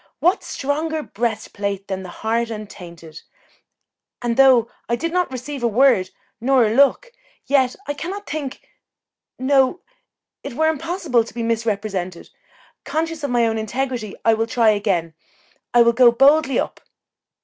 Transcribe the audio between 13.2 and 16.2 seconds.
of my own integrity, I will try again I will go